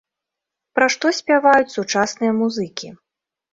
[0.79, 2.93] Пра што спяваюць сучасныя музыкі?